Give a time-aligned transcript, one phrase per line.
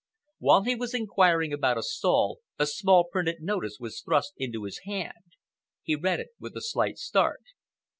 [0.39, 4.79] While he was inquiring about a stall, a small printed notice was thrust into his
[4.83, 5.35] hand.
[5.83, 7.43] He read it with a slight start.